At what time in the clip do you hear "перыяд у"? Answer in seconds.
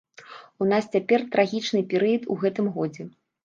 1.95-2.41